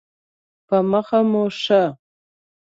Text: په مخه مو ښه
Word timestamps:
په 0.67 0.77
مخه 0.91 1.19
مو 1.31 1.43
ښه 1.61 1.83